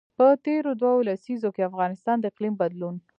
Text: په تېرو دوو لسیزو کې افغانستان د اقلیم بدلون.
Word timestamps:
په 0.17 0.27
تېرو 0.45 0.71
دوو 0.81 1.05
لسیزو 1.09 1.49
کې 1.55 1.67
افغانستان 1.69 2.17
د 2.19 2.25
اقلیم 2.31 2.55
بدلون. 2.61 2.95